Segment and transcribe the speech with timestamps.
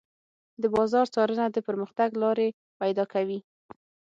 [0.61, 2.47] د بازار څارنه د پرمختګ لارې
[2.79, 3.39] پيدا کوي.